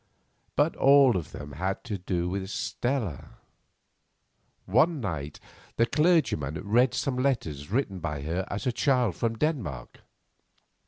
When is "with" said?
2.27-2.49